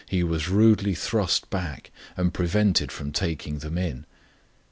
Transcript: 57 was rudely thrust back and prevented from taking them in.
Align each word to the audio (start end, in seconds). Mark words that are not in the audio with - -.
57 0.07 0.27
was 0.31 0.49
rudely 0.49 0.95
thrust 0.95 1.47
back 1.51 1.91
and 2.17 2.33
prevented 2.33 2.91
from 2.91 3.11
taking 3.11 3.59
them 3.59 3.77
in. 3.77 4.07